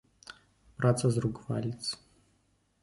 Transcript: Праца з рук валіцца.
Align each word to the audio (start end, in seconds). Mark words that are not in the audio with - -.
Праца 0.79 1.05
з 1.17 1.23
рук 1.27 1.35
валіцца. 1.51 1.93